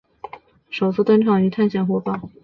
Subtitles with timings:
[0.71, 2.19] 首次登场于探险活宝。